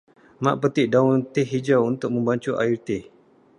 [0.43, 3.03] Mak petik daun teh hijau untuk membancuh air teh.